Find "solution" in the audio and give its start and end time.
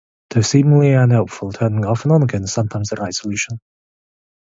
3.13-3.59